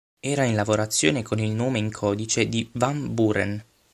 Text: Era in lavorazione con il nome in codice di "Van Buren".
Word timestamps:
Era 0.19 0.45
in 0.45 0.55
lavorazione 0.55 1.21
con 1.21 1.37
il 1.37 1.51
nome 1.51 1.77
in 1.77 1.91
codice 1.91 2.49
di 2.49 2.67
"Van 2.73 3.13
Buren". 3.13 3.63